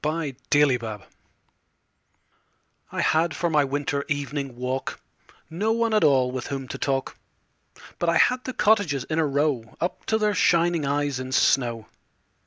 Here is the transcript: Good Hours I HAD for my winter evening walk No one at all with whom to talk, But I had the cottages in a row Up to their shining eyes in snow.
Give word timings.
Good 0.03 0.35
Hours 0.83 1.01
I 2.91 3.01
HAD 3.01 3.35
for 3.35 3.51
my 3.51 3.63
winter 3.63 4.03
evening 4.07 4.55
walk 4.55 4.99
No 5.47 5.71
one 5.73 5.93
at 5.93 6.03
all 6.03 6.31
with 6.31 6.47
whom 6.47 6.67
to 6.69 6.79
talk, 6.79 7.19
But 7.99 8.09
I 8.09 8.17
had 8.17 8.43
the 8.43 8.53
cottages 8.53 9.03
in 9.03 9.19
a 9.19 9.27
row 9.27 9.77
Up 9.79 10.03
to 10.07 10.17
their 10.17 10.33
shining 10.33 10.87
eyes 10.87 11.19
in 11.19 11.31
snow. 11.31 11.85